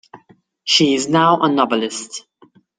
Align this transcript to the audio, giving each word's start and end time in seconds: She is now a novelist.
She 0.63 0.95
is 0.95 1.07
now 1.07 1.41
a 1.43 1.47
novelist. 1.47 2.25